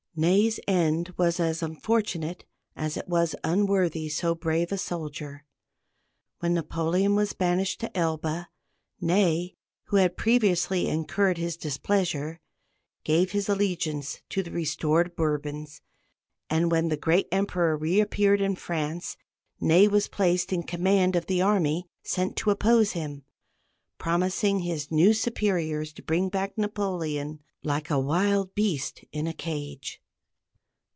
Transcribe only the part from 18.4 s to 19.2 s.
in France,